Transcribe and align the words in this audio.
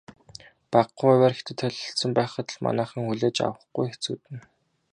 Багахан 0.71 0.97
хувиар 0.99 1.33
Хятад 1.37 1.59
холилдсон 1.75 2.11
байхад 2.17 2.47
л 2.53 2.57
манайхан 2.65 3.01
хүлээж 3.05 3.37
авахгүй 3.47 3.85
хэцүүднэ. 3.89 4.37